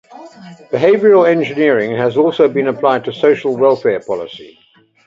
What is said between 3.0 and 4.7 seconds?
to social welfare policy.